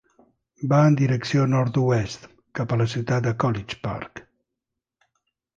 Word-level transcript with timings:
Va 0.71 0.79
en 0.91 0.95
direcció 1.01 1.43
nord-oest, 1.51 2.25
cap 2.61 2.73
a 2.77 2.81
la 2.83 2.87
ciutat 2.97 3.29
de 3.29 3.37
College 3.45 3.81
Park. 3.87 4.27